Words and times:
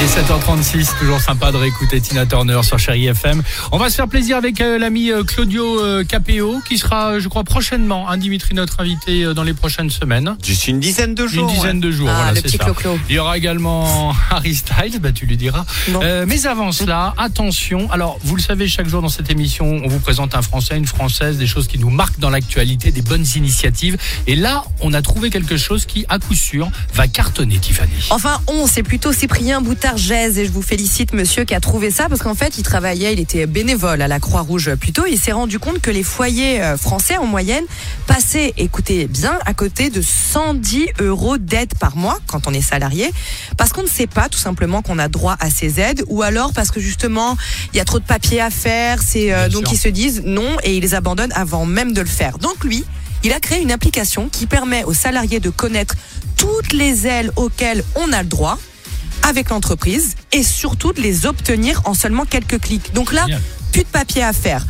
Il 0.00 0.04
est 0.04 0.20
7h36, 0.20 0.96
toujours 1.00 1.20
sympa 1.20 1.50
de 1.50 1.56
réécouter 1.56 2.00
Tina 2.00 2.24
Turner 2.24 2.60
sur 2.62 2.78
Chéri 2.78 3.06
FM. 3.08 3.42
On 3.72 3.78
va 3.78 3.90
se 3.90 3.96
faire 3.96 4.06
plaisir 4.06 4.36
avec 4.36 4.60
euh, 4.60 4.78
l'ami 4.78 5.10
euh, 5.10 5.24
Claudio 5.24 5.80
euh, 5.80 6.04
Capéo, 6.04 6.60
qui 6.68 6.78
sera, 6.78 7.18
je 7.18 7.26
crois, 7.26 7.42
prochainement, 7.42 8.08
hein, 8.08 8.16
Dimitri, 8.16 8.54
notre 8.54 8.78
invité 8.78 9.34
dans 9.34 9.42
les 9.42 9.54
prochaines 9.54 9.90
semaines. 9.90 10.36
D'ici 10.40 10.70
une 10.70 10.78
dizaine 10.78 11.16
de 11.16 11.26
jours. 11.26 11.48
Une 11.48 11.54
dizaine 11.56 11.80
de 11.80 11.90
jours, 11.90 12.08
Ah, 12.08 12.16
voilà, 12.16 12.32
le 12.34 12.42
petit 12.42 12.58
ça. 12.58 12.64
Clo-Clo. 12.66 12.96
Il 13.08 13.16
y 13.16 13.18
aura 13.18 13.36
également 13.36 14.14
Harry 14.30 14.54
Styles, 14.54 15.00
bah, 15.00 15.10
tu 15.10 15.26
lui 15.26 15.36
diras. 15.36 15.64
Euh, 15.88 16.26
mais 16.28 16.46
avant 16.46 16.70
cela, 16.70 17.14
attention. 17.18 17.90
Alors, 17.90 18.20
vous 18.22 18.36
le 18.36 18.42
savez, 18.42 18.68
chaque 18.68 18.88
jour 18.88 19.02
dans 19.02 19.08
cette 19.08 19.32
émission, 19.32 19.80
on 19.84 19.88
vous 19.88 19.98
présente 19.98 20.36
un 20.36 20.42
Français, 20.42 20.76
une 20.76 20.86
Française, 20.86 21.38
des 21.38 21.48
choses 21.48 21.66
qui 21.66 21.80
nous 21.80 21.90
marquent 21.90 22.20
dans 22.20 22.30
l'actualité, 22.30 22.92
des 22.92 23.02
bonnes 23.02 23.26
initiatives. 23.34 23.96
Et 24.28 24.36
là, 24.36 24.62
on 24.80 24.94
a 24.94 25.02
trouvé 25.02 25.30
quelque 25.30 25.56
chose 25.56 25.86
qui, 25.86 26.06
à 26.08 26.20
coup 26.20 26.34
sûr, 26.34 26.70
va 26.94 27.08
cartonner, 27.08 27.58
Tiffany. 27.58 27.90
Enfin, 28.10 28.40
on, 28.46 28.68
c'est 28.68 28.84
plutôt 28.84 29.12
Cyprien 29.12 29.60
Et 29.90 30.44
je 30.44 30.52
vous 30.52 30.60
félicite, 30.60 31.14
monsieur, 31.14 31.44
qui 31.44 31.54
a 31.54 31.60
trouvé 31.60 31.90
ça 31.90 32.10
parce 32.10 32.20
qu'en 32.20 32.34
fait, 32.34 32.58
il 32.58 32.62
travaillait, 32.62 33.14
il 33.14 33.20
était 33.20 33.46
bénévole 33.46 34.02
à 34.02 34.06
la 34.06 34.20
Croix-Rouge 34.20 34.74
plutôt. 34.74 35.06
Il 35.06 35.18
s'est 35.18 35.32
rendu 35.32 35.58
compte 35.58 35.80
que 35.80 35.90
les 35.90 36.02
foyers 36.02 36.62
euh, 36.62 36.76
français, 36.76 37.16
en 37.16 37.24
moyenne, 37.24 37.64
passaient, 38.06 38.52
écoutez 38.58 39.06
bien, 39.06 39.38
à 39.46 39.54
côté 39.54 39.88
de 39.88 40.02
110 40.02 40.88
euros 41.00 41.38
d'aide 41.38 41.72
par 41.80 41.96
mois 41.96 42.18
quand 42.26 42.46
on 42.46 42.52
est 42.52 42.60
salarié 42.60 43.10
parce 43.56 43.72
qu'on 43.72 43.82
ne 43.82 43.88
sait 43.88 44.06
pas 44.06 44.28
tout 44.28 44.38
simplement 44.38 44.82
qu'on 44.82 44.98
a 44.98 45.08
droit 45.08 45.36
à 45.40 45.48
ces 45.48 45.80
aides 45.80 46.04
ou 46.08 46.22
alors 46.22 46.52
parce 46.52 46.70
que 46.70 46.80
justement, 46.80 47.38
il 47.72 47.78
y 47.78 47.80
a 47.80 47.84
trop 47.86 47.98
de 47.98 48.04
papiers 48.04 48.42
à 48.42 48.50
faire. 48.50 49.00
C'est 49.02 49.32
euh, 49.32 49.48
donc 49.48 49.68
sûr. 49.68 49.72
ils 49.72 49.78
se 49.78 49.88
disent 49.88 50.22
non 50.22 50.58
et 50.64 50.76
ils 50.76 50.82
les 50.82 50.94
abandonnent 50.94 51.32
avant 51.34 51.64
même 51.64 51.94
de 51.94 52.02
le 52.02 52.06
faire. 52.06 52.36
Donc 52.36 52.62
lui, 52.62 52.84
il 53.24 53.32
a 53.32 53.40
créé 53.40 53.62
une 53.62 53.72
application 53.72 54.28
qui 54.28 54.46
permet 54.46 54.84
aux 54.84 54.94
salariés 54.94 55.40
de 55.40 55.48
connaître 55.48 55.94
toutes 56.36 56.74
les 56.74 57.06
ailes 57.06 57.32
auxquelles 57.36 57.82
on 57.96 58.12
a 58.12 58.22
le 58.22 58.28
droit 58.28 58.58
avec 59.22 59.50
l'entreprise 59.50 60.14
et 60.32 60.42
surtout 60.42 60.92
de 60.92 61.00
les 61.00 61.26
obtenir 61.26 61.82
en 61.84 61.94
seulement 61.94 62.24
quelques 62.24 62.60
clics. 62.60 62.92
Donc 62.94 63.12
là, 63.12 63.26
plus 63.72 63.82
de 63.82 63.88
papier 63.88 64.22
à 64.22 64.32
faire, 64.32 64.64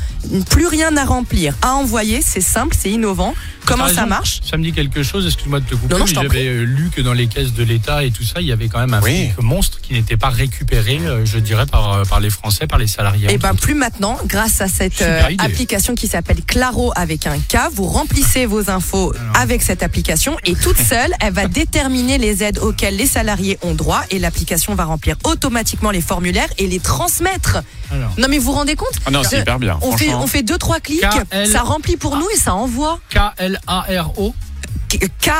plus 0.50 0.66
rien 0.66 0.96
à 0.96 1.04
remplir, 1.04 1.54
à 1.62 1.74
envoyer, 1.74 2.20
c'est 2.22 2.40
simple, 2.40 2.76
c'est 2.78 2.90
innovant. 2.90 3.34
Comment 3.68 3.88
ça 3.88 4.06
marche 4.06 4.40
Ça 4.48 4.56
me 4.56 4.62
dit 4.62 4.72
quelque 4.72 5.02
chose, 5.02 5.26
excuse-moi 5.26 5.60
de 5.60 5.64
te 5.66 5.74
couper, 5.74 5.96
j'avais 6.06 6.46
euh, 6.46 6.62
lu 6.64 6.90
que 6.94 7.00
dans 7.00 7.12
les 7.12 7.26
caisses 7.26 7.52
de 7.52 7.62
l'État 7.62 8.04
et 8.04 8.10
tout 8.10 8.24
ça, 8.24 8.40
il 8.40 8.46
y 8.46 8.52
avait 8.52 8.68
quand 8.68 8.80
même 8.80 8.94
un 8.94 9.00
Oui. 9.02 9.30
monstre 9.40 9.80
qui 9.80 9.92
n'était 9.92 10.16
pas 10.16 10.28
récupéré, 10.30 10.98
euh, 11.02 11.24
je 11.24 11.38
dirais, 11.38 11.66
par, 11.66 11.92
euh, 11.92 12.02
par 12.04 12.20
les 12.20 12.30
Français, 12.30 12.66
par 12.66 12.78
les 12.78 12.86
salariés. 12.86 13.28
Et 13.32 13.38
ben 13.38 13.50
autres. 13.52 13.60
plus 13.60 13.74
maintenant, 13.74 14.18
grâce 14.26 14.60
à 14.60 14.68
cette 14.68 15.02
euh, 15.02 15.22
application 15.38 15.94
qui 15.94 16.06
s'appelle 16.08 16.42
Claro 16.46 16.92
avec 16.96 17.26
un 17.26 17.38
K, 17.38 17.70
vous 17.72 17.86
remplissez 17.86 18.46
vos 18.46 18.70
infos 18.70 19.12
avec 19.34 19.62
cette 19.62 19.82
application 19.82 20.36
et 20.44 20.54
toute 20.54 20.78
seule, 20.78 21.12
elle 21.20 21.32
va 21.32 21.46
déterminer 21.46 22.18
les 22.18 22.42
aides 22.42 22.58
auxquelles 22.58 22.96
les 22.96 23.06
salariés 23.06 23.58
ont 23.62 23.74
droit 23.74 24.02
et 24.10 24.18
l'application 24.18 24.74
va 24.74 24.84
remplir 24.84 25.16
automatiquement 25.24 25.90
les 25.90 26.00
formulaires 26.00 26.48
et 26.58 26.66
les 26.66 26.80
transmettre. 26.80 27.58
Alors, 27.90 28.10
Non 28.18 28.28
mais 28.28 28.38
vous 28.38 28.46
vous 28.46 28.52
rendez 28.52 28.76
compte 28.76 28.88
Ah 29.06 29.10
non, 29.10 29.22
c'est 29.22 29.40
hyper 29.40 29.58
bien. 29.58 29.78
On 29.82 29.96
fait, 29.96 30.12
on 30.14 30.26
fait 30.26 30.42
deux 30.42 30.58
trois 30.58 30.80
clics, 30.80 31.00
KL. 31.30 31.46
ça 31.46 31.62
remplit 31.62 31.96
pour 31.96 32.16
nous 32.16 32.26
et 32.34 32.38
ça 32.38 32.54
envoie. 32.54 33.00
K-L-A-R-O, 33.66 34.34
K 34.90 35.30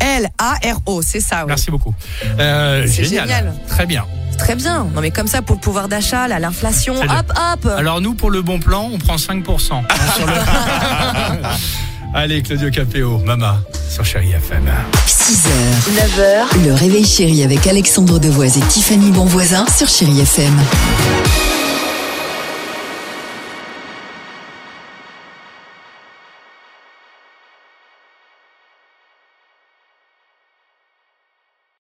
L 0.00 0.28
A 0.38 0.54
R 0.54 0.80
O, 0.86 1.02
c'est 1.02 1.20
ça. 1.20 1.40
ouais. 1.40 1.44
merci 1.48 1.70
beaucoup. 1.70 1.94
Euh, 2.38 2.84
C'est 2.86 3.04
génial. 3.04 3.28
génial. 3.28 3.54
Très 3.68 3.86
bien. 3.86 4.04
Très 4.38 4.54
bien. 4.54 4.86
Non 4.94 5.00
mais 5.00 5.10
comme 5.10 5.26
ça 5.26 5.42
pour 5.42 5.56
le 5.56 5.60
pouvoir 5.60 5.88
d'achat, 5.88 6.28
là, 6.28 6.38
l'inflation, 6.38 6.94
C'est 7.00 7.10
hop 7.10 7.32
hop. 7.64 7.72
Alors 7.76 8.00
nous, 8.00 8.14
pour 8.14 8.30
le 8.30 8.42
bon 8.42 8.60
plan, 8.60 8.88
on 8.92 8.98
prend 8.98 9.16
5%. 9.16 9.72
hein, 9.72 9.82
sur 10.16 10.26
le- 10.26 10.32
Allez, 12.14 12.40
Claudio 12.42 12.70
Capéo, 12.70 13.18
Mama, 13.18 13.58
sur 13.90 14.04
Chéri 14.04 14.30
FM. 14.32 14.64
6h, 15.06 15.48
9h, 15.92 16.64
le 16.66 16.72
réveil 16.72 17.04
chéri 17.04 17.42
avec 17.42 17.66
Alexandre 17.66 18.18
Devoise 18.18 18.56
et 18.56 18.62
Tiffany 18.62 19.10
Bonvoisin 19.10 19.66
sur 19.76 19.88
Chéri 19.88 20.20
FM. 20.20 20.54